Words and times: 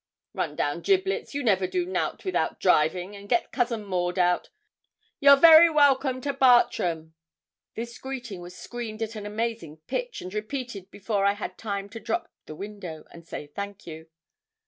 'Run 0.33 0.55
down, 0.55 0.81
Giblets, 0.81 1.35
you 1.35 1.43
never 1.43 1.67
do 1.67 1.85
nout 1.85 2.25
without 2.25 2.59
driving, 2.59 3.15
and 3.15 3.29
let 3.29 3.51
Cousin 3.51 3.85
Maud 3.85 4.17
out. 4.17 4.49
You're 5.19 5.35
very 5.37 5.69
welcome 5.69 6.21
to 6.21 6.33
Bartram.' 6.33 7.13
This 7.75 7.99
greeting 7.99 8.41
was 8.41 8.57
screamed 8.57 9.03
at 9.03 9.15
an 9.15 9.27
amazing 9.27 9.77
pitch, 9.85 10.19
and 10.21 10.33
repeated 10.33 10.89
before 10.89 11.23
I 11.23 11.33
had 11.33 11.55
time 11.55 11.87
to 11.89 11.99
drop 11.99 12.31
the 12.47 12.55
window, 12.55 13.05
and 13.11 13.27
say 13.27 13.45
'thank 13.45 13.85
you.' 13.85 14.07